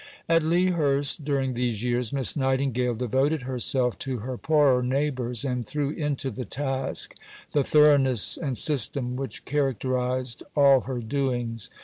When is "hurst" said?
0.71-1.23